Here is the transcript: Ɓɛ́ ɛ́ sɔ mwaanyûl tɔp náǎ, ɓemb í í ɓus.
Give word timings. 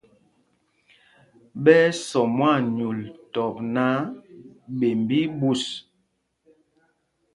Ɓɛ́ 1.63 1.79
ɛ́ 1.87 1.91
sɔ 2.07 2.21
mwaanyûl 2.35 2.99
tɔp 3.33 3.55
náǎ, 3.73 3.97
ɓemb 4.77 5.09
í 5.17 5.19
í 5.25 5.31
ɓus. 5.39 5.63